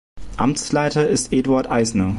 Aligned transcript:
Amtsleiter 0.37 1.07
ist 1.07 1.31
Eduard 1.31 1.69
Eisner. 1.69 2.09